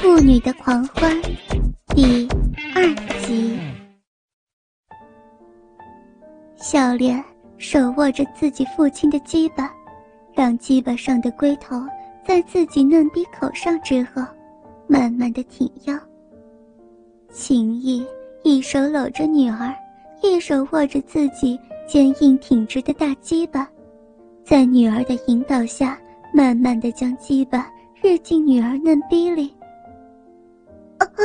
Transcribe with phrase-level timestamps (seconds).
[0.00, 1.14] 妇女的狂欢
[1.94, 2.26] 第
[2.74, 2.82] 二
[3.20, 3.58] 集。
[6.56, 7.22] 小莲
[7.58, 9.70] 手握着自己父亲的鸡巴，
[10.32, 11.76] 让鸡巴上的龟头
[12.24, 14.22] 在自己嫩逼口上之后，
[14.86, 15.94] 慢慢的挺腰。
[17.30, 18.02] 秦毅
[18.42, 19.74] 一手搂着女儿，
[20.22, 23.68] 一手握着自己坚硬挺直的大鸡巴，
[24.46, 26.00] 在女儿的引导下，
[26.32, 27.70] 慢慢的将鸡巴
[28.00, 29.54] 日进女儿嫩逼里。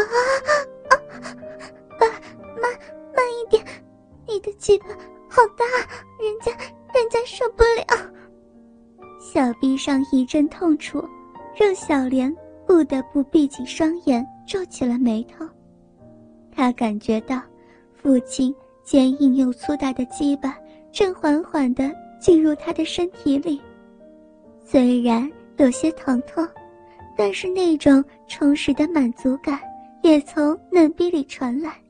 [0.02, 0.12] 啊
[0.90, 0.96] 啊啊！
[2.00, 2.12] 慢
[2.62, 2.72] 慢
[3.16, 3.64] 慢一点，
[4.28, 4.88] 你的鸡巴
[5.30, 5.66] 好大，
[6.20, 6.52] 人家
[6.94, 8.12] 人家受不了。
[9.20, 11.04] 小臂上一阵痛楚，
[11.56, 15.46] 让小莲不得不闭紧双眼，皱起了眉头。
[16.52, 17.42] 他感觉到
[17.94, 18.54] 父亲
[18.84, 20.58] 坚硬又粗大的鸡巴
[20.92, 23.62] 正缓缓地进入他的身体里，
[24.64, 26.48] 虽然有些疼痛。
[27.18, 29.58] 但是那种充实的满足感
[30.06, 31.82] 也从嫩逼里传来，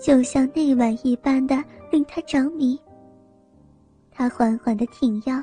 [0.00, 2.76] 就像那晚一般的令他着迷。
[4.10, 5.40] 他缓缓地挺腰，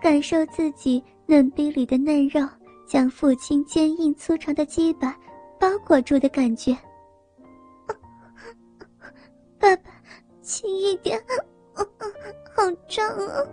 [0.00, 2.40] 感受自己嫩逼里的嫩肉
[2.84, 5.16] 将父亲坚硬粗长的鸡巴
[5.60, 6.76] 包裹住的感觉。
[9.56, 9.90] 爸爸，
[10.42, 11.16] 轻一点，
[12.56, 13.46] 好胀啊！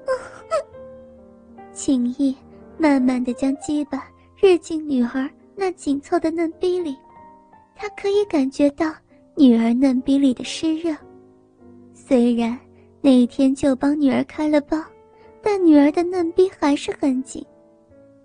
[1.72, 2.36] 轻易。
[2.76, 4.06] 慢慢的将鸡巴
[4.38, 6.96] 日进女儿那紧凑的嫩逼里，
[7.76, 8.90] 他可以感觉到
[9.36, 10.96] 女儿嫩逼里的湿热。
[11.92, 12.58] 虽然
[13.02, 14.82] 那天就帮女儿开了包，
[15.42, 17.44] 但女儿的嫩逼还是很紧，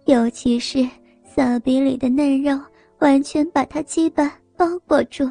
[0.05, 0.89] 尤其是
[1.25, 2.57] 骚逼里的嫩肉
[2.99, 5.29] 完全把她鸡巴包裹住，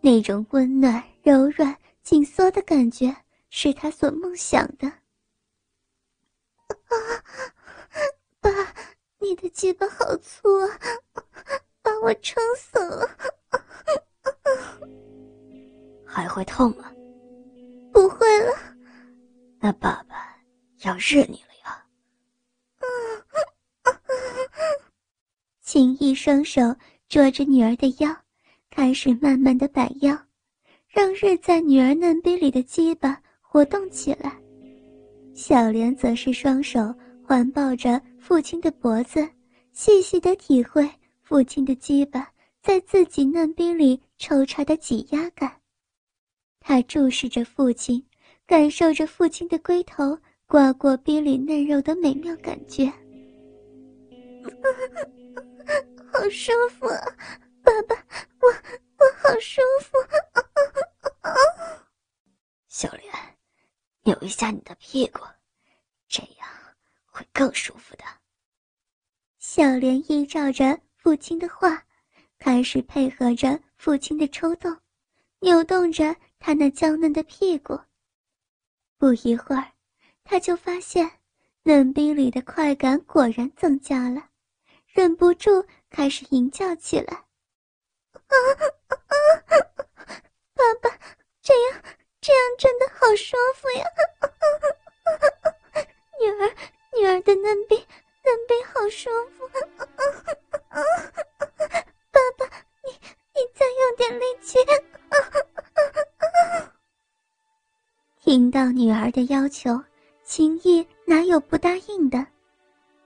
[0.00, 3.14] 那种温暖、柔软、紧缩的感觉
[3.50, 4.90] 是他所梦想的。
[9.20, 10.78] 你的鸡巴好粗啊，
[11.82, 13.08] 把我撑死了！
[16.06, 16.92] 还会痛吗？
[17.92, 18.52] 不会了。
[19.60, 20.36] 那爸爸
[20.84, 21.84] 要日你了呀！
[25.60, 26.60] 秦毅双手
[27.08, 28.16] 捉着女儿的腰，
[28.70, 30.16] 开始慢慢的摆腰，
[30.86, 34.40] 让日在女儿嫩逼里的鸡巴活动起来。
[35.34, 36.94] 小莲则是双手。
[37.28, 39.28] 环抱着父亲的脖子，
[39.72, 40.88] 细细的体会
[41.22, 42.30] 父亲的鸡巴
[42.60, 45.60] 在自己嫩冰里抽插的挤压感。
[46.60, 48.04] 他注视着父亲，
[48.46, 52.92] 感受着父亲的龟头刮过冰里嫩肉的美妙感觉。
[56.12, 57.00] 好舒服，啊，
[57.62, 57.94] 爸爸，
[58.40, 59.96] 我我好舒服。
[62.66, 63.12] 小莲，
[64.02, 65.20] 扭一下你的屁股，
[66.08, 66.48] 这样。
[67.18, 68.04] 会更舒服的。
[69.38, 71.84] 小莲依照着父亲的话，
[72.38, 74.76] 开始配合着父亲的抽动，
[75.40, 77.76] 扭动着他那娇嫩的屁股。
[78.98, 79.72] 不一会儿，
[80.22, 81.10] 他就发现
[81.64, 84.28] 嫩逼里的快感果然增加了，
[84.86, 87.14] 忍不住开始吟叫起来
[88.14, 89.14] ：“啊啊啊！
[90.54, 90.98] 爸爸，
[91.42, 91.82] 这样
[92.20, 93.84] 这样真的好舒服呀！
[96.22, 96.54] 女儿。”
[96.98, 97.76] 女儿的嫩逼，
[98.24, 99.48] 嫩逼好舒服！
[102.10, 102.44] 爸爸，
[102.84, 102.90] 你
[103.34, 104.58] 你再用点力气！
[108.20, 109.80] 听到女儿的要求，
[110.24, 112.26] 秦毅哪有不答应的？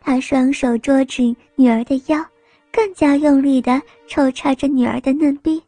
[0.01, 2.25] 他双手捉紧女儿的腰，
[2.73, 5.63] 更加用力的抽插着女儿的嫩逼。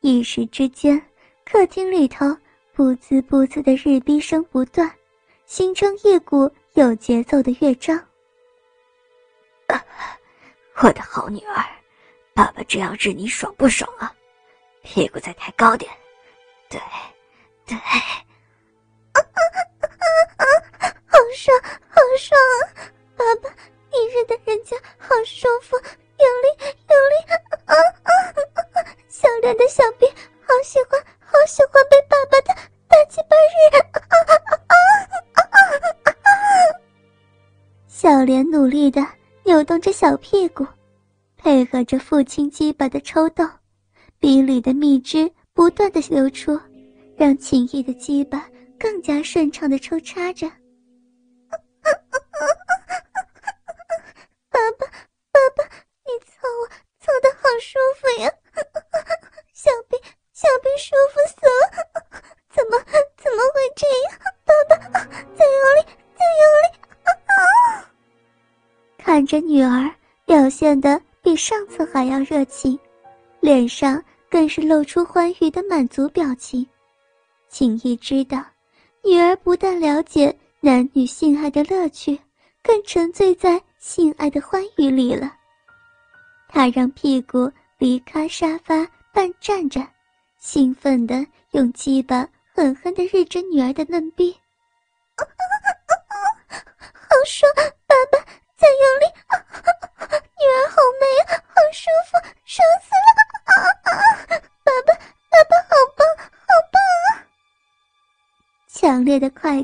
[0.00, 1.02] 一时之间，
[1.44, 2.24] 客厅里头
[2.72, 4.88] 不滋不滋的日逼声不断，
[5.44, 6.48] 形成一股。
[6.76, 7.98] 有节奏的乐章。
[10.82, 11.64] 我的好女儿，
[12.34, 14.14] 爸爸这样日你爽不爽啊？
[14.82, 15.90] 屁股再抬高点，
[16.68, 16.78] 对，
[17.64, 17.80] 对，啊
[19.14, 19.88] 啊啊
[20.36, 20.44] 啊啊
[21.06, 22.92] 好爽，好爽啊！
[23.16, 23.48] 爸爸，
[23.90, 27.32] 你日的人家好舒服，用力，用力！
[27.64, 27.72] 啊
[28.04, 28.12] 啊
[28.44, 28.84] 啊啊！
[29.08, 30.06] 小莲的小臂，
[30.42, 31.95] 好喜欢，好喜欢被
[39.76, 40.66] 扭动着小屁股，
[41.36, 43.46] 配合着父亲鸡巴的抽动，
[44.18, 46.58] 鼻里的蜜汁不断的流出，
[47.14, 50.50] 让秦毅的鸡巴更加顺畅的抽插着。
[69.36, 69.90] 着女儿
[70.24, 72.78] 表现的比上次还要热情，
[73.40, 76.66] 脸上更是露出欢愉的满足表情。
[77.50, 78.42] 景逸知道，
[79.04, 82.18] 女儿不但了解男女性爱的乐趣，
[82.62, 85.30] 更沉醉在性爱的欢愉里了。
[86.48, 89.86] 他让屁股离开沙发，半站着，
[90.38, 94.34] 兴奋地用鸡巴狠狠地日着女儿的嫩逼。
[96.48, 97.50] 好爽，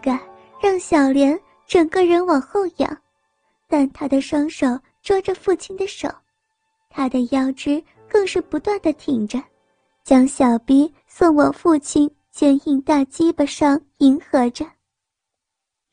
[0.03, 0.21] 感
[0.61, 3.03] 让小莲整个人往后仰，
[3.69, 6.13] 但她的双手捉着父亲的手，
[6.91, 9.43] 她的腰肢更是不断的挺着，
[10.05, 14.67] 将小臂送往父亲坚硬大鸡巴上，迎合着。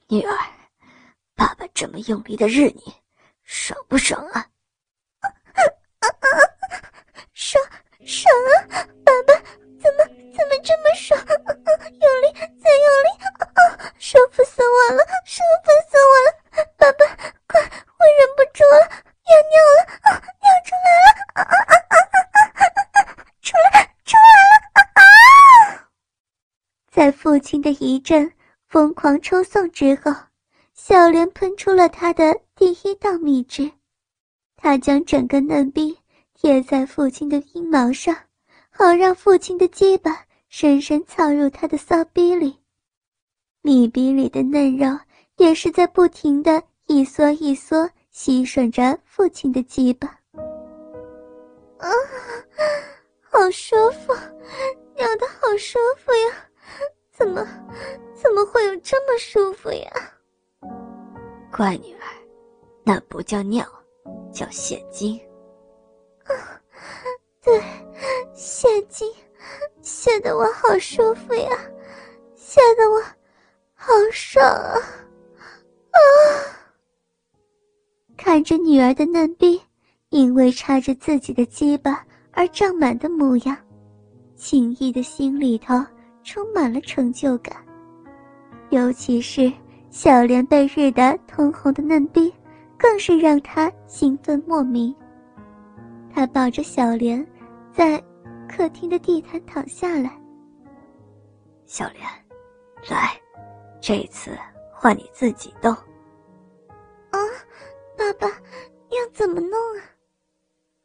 [0.08, 0.36] 女儿，
[1.36, 2.94] 爸爸这么用力的日你，
[3.44, 4.46] 爽不爽啊？
[7.34, 7.64] 爽
[8.06, 8.34] 爽
[8.72, 8.84] 啊！
[9.06, 9.34] 爸爸，
[9.81, 10.06] 怎么
[10.36, 11.20] 怎么这么爽？
[11.20, 13.10] 用力，再用力！
[13.40, 13.60] 啊
[13.98, 16.66] 舒服死我了，舒服死我了！
[16.78, 17.06] 爸爸，
[17.48, 18.86] 快，我忍不住了，
[19.26, 19.80] 要尿了，
[20.42, 21.08] 尿出来了！
[21.34, 22.98] 啊啊啊啊啊
[23.42, 23.74] 出来，
[24.06, 24.54] 出来了！
[24.94, 25.88] 啊
[26.92, 28.32] 在父亲的一阵。
[28.68, 30.14] 疯狂抽送之后，
[30.75, 33.72] 小莲喷出了她的第一道蜜汁。
[34.56, 35.98] 她将整个嫩冰
[36.36, 38.16] 贴在父亲的阴毛上，
[38.80, 42.58] 好让父亲的鸡巴深深藏入他的骚逼里。
[43.62, 44.98] 米逼里的嫩肉
[45.36, 50.08] 也是在不停的一缩一缩，吸吮着父亲的鸡巴。
[51.78, 51.90] 啊，
[53.30, 54.14] 好舒服，
[54.96, 56.50] 尿的好舒服呀！
[57.12, 57.46] 怎么？
[58.16, 59.92] 怎么会有这么舒服呀？
[61.52, 62.08] 乖女儿，
[62.86, 63.68] 那不叫尿，
[64.32, 65.20] 叫泄精。
[66.24, 66.59] 啊，
[67.44, 67.62] 对，
[68.33, 69.07] 泄精，
[69.81, 71.50] 泄得我好舒服呀，
[72.36, 73.01] 泄得我
[73.74, 74.77] 好爽啊！
[75.91, 76.00] 啊！
[78.18, 79.62] 看着女儿的嫩逼，
[80.09, 83.56] 因为插着自己的鸡巴而胀满的模样，
[84.36, 85.75] 秦毅的心里头
[86.24, 87.56] 充满了成就感。
[88.69, 89.51] 尤其是
[89.89, 92.31] 小莲被日得通红的嫩逼，
[92.77, 94.94] 更是让他兴奋莫名。
[96.14, 97.26] 他抱着小莲，
[97.72, 98.04] 在
[98.48, 100.20] 客厅的地毯躺下来。
[101.66, 102.04] 小莲，
[102.90, 103.20] 来，
[103.80, 104.38] 这次
[104.72, 105.72] 换你自己动。
[105.72, 107.20] 啊，
[107.98, 109.84] 爸爸，要怎么弄啊？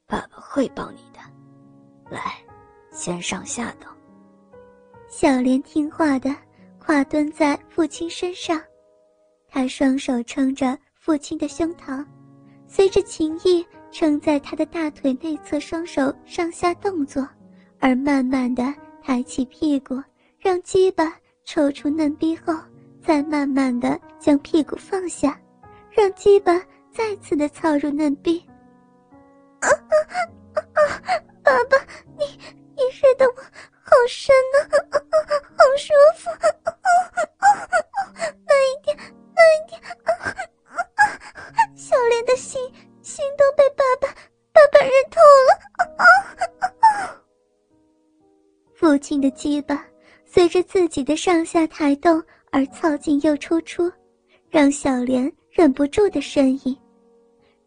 [0.06, 1.20] 爸爸会帮你的。
[2.10, 2.36] 来，
[2.90, 3.90] 先上下动。
[5.08, 6.34] 小莲听话的。
[6.86, 8.60] 跨蹲在父亲身上，
[9.48, 12.04] 他双手撑着父亲的胸膛，
[12.66, 17.24] 随着情意撑在他的大腿内侧，双手上下动作，
[17.78, 20.02] 而慢慢的抬起屁股，
[20.36, 22.52] 让鸡巴抽出嫩逼后，
[23.00, 25.40] 再慢慢的将屁股放下，
[25.92, 26.60] 让鸡巴
[26.92, 28.44] 再次的操入嫩逼。
[29.60, 29.94] 啊啊
[30.54, 30.82] 啊啊！
[31.44, 31.78] 爸爸，
[32.18, 32.24] 你
[32.74, 34.58] 你睡得我好深呢，
[34.90, 35.53] 好舒
[49.24, 49.82] 的鸡巴
[50.26, 53.90] 随着自己的上下抬动而操进又抽出，
[54.50, 56.76] 让小莲忍不住的呻吟。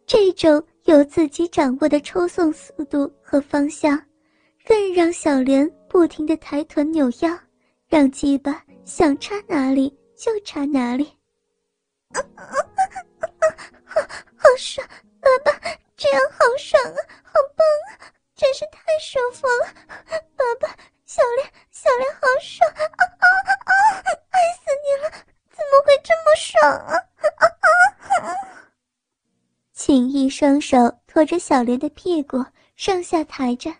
[0.06, 4.00] 这种由自己掌握的抽送速度和方向，
[4.64, 7.36] 更让小莲不停的抬臀扭腰，
[7.88, 11.12] 让鸡巴想插哪里就插哪里。
[12.14, 12.22] 好
[14.38, 14.88] 好爽，
[15.20, 15.60] 爸爸，
[15.96, 19.74] 这样好爽啊，好棒啊，真是太舒服了，
[20.36, 20.78] 爸爸。
[21.08, 23.02] 小莲，小莲，好爽啊啊
[23.64, 23.72] 啊！
[24.30, 25.10] 爱死你了，
[25.50, 27.48] 怎么会这么爽啊啊
[28.22, 28.36] 啊！
[29.72, 32.44] 秦毅双手托着小莲的屁股
[32.76, 33.74] 上下抬着，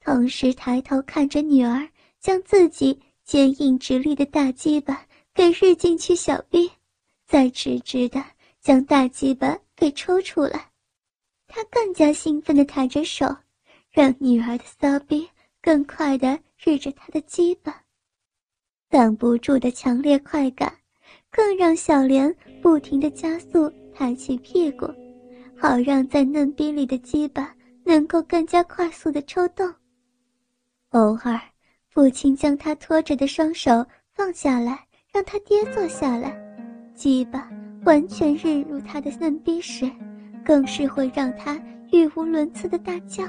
[0.00, 1.88] 同时抬头看着女儿，
[2.20, 6.70] 将自己坚硬直立的大鸡巴给日进去小臂，
[7.26, 8.22] 再直直的
[8.60, 10.70] 将大鸡巴给抽出来。
[11.48, 13.34] 他更加兴奋的抬着手，
[13.90, 15.26] 让女儿的骚逼
[15.62, 16.38] 更快的。
[16.62, 17.74] 日着他的鸡巴，
[18.90, 20.70] 挡不住的强烈快感，
[21.30, 24.86] 更让小莲不停的加速抬起屁股，
[25.56, 29.72] 好让在嫩逼里的鸡巴能够更加快速的抽动。
[30.90, 31.40] 偶尔，
[31.88, 36.38] 父亲将他拖着的双手放下来，让他跌坐下来，
[36.94, 37.48] 鸡巴
[37.86, 39.90] 完全日入他的嫩逼时，
[40.44, 41.58] 更是会让他
[41.90, 43.24] 语无伦次的大叫：“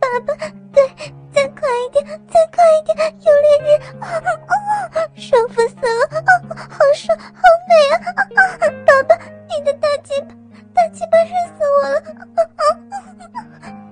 [0.00, 0.34] 爸爸，
[0.72, 0.82] 对，
[1.32, 3.68] 再快一点，再快一点，有烈日，
[5.16, 6.00] 舒服死了，
[6.56, 7.96] 好爽，好美啊！
[8.86, 9.10] 爸爸，
[9.46, 10.28] 你的大鸡巴，
[10.74, 11.94] 大鸡巴热死我了！
[12.34, 12.60] 爸爸，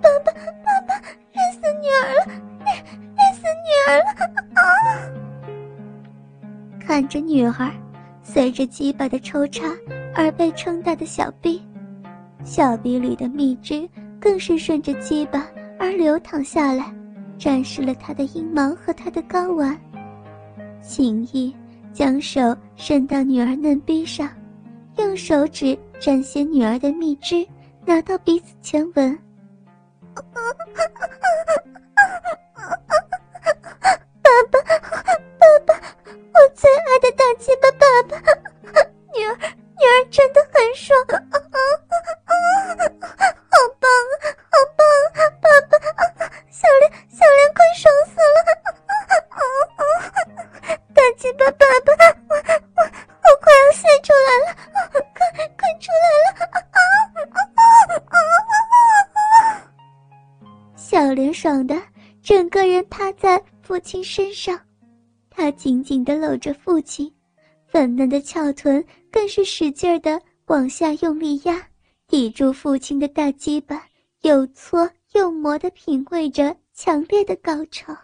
[0.02, 0.90] 爸爸，
[1.32, 2.20] 热死女儿了，
[2.64, 2.66] 热
[3.14, 4.08] 热死女儿了！
[6.80, 7.70] 看着女儿
[8.22, 9.66] 随着鸡巴的抽插
[10.14, 11.62] 而被撑大的小臂，
[12.44, 13.88] 小臂里的蜜汁
[14.26, 15.46] 更是顺着鸡巴。
[15.78, 16.92] 而流淌下来，
[17.38, 19.78] 展示了他的阴毛和他的睾丸。
[20.82, 21.54] 秦毅
[21.92, 24.28] 将手伸到女儿嫩逼上，
[24.96, 27.46] 用手指沾些女儿的蜜汁，
[27.84, 29.16] 拿到鼻子前闻。
[60.96, 61.78] 小莲爽的
[62.22, 64.58] 整个人趴在父亲身上，
[65.28, 67.12] 她紧紧的搂着父亲，
[67.66, 71.62] 粉嫩的翘臀更是使劲的往下用力压，
[72.08, 73.86] 抵住父亲的大鸡巴，
[74.22, 77.94] 又搓又磨的品味着强烈的高潮。